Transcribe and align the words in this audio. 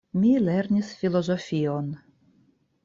Mi 0.19 0.29
lernis 0.45 0.89
filozofion. 1.03 1.95